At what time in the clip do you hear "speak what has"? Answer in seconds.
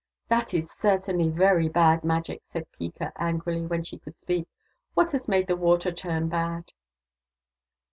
4.17-5.27